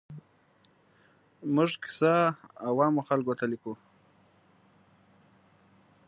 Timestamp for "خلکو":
3.09-3.33